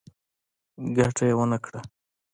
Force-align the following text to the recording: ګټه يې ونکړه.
ګټه 0.95 1.23
يې 1.29 1.33
ونکړه. 1.39 1.79